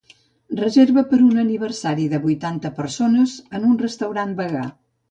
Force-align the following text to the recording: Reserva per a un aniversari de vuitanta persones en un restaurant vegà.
Reserva 0.59 1.03
per 1.11 1.19
a 1.19 1.25
un 1.27 1.43
aniversari 1.43 2.09
de 2.15 2.23
vuitanta 2.25 2.75
persones 2.81 3.39
en 3.61 3.71
un 3.71 3.81
restaurant 3.87 4.37
vegà. 4.43 4.69